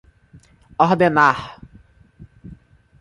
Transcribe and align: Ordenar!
Ordenar! 0.85 1.43